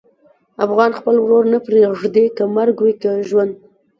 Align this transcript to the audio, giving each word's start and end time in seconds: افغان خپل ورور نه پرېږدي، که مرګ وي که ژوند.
افغان 0.65 0.91
خپل 0.99 1.15
ورور 1.19 1.43
نه 1.53 1.59
پرېږدي، 1.67 2.25
که 2.37 2.43
مرګ 2.55 2.75
وي 2.83 2.93
که 3.01 3.11
ژوند. 3.29 3.53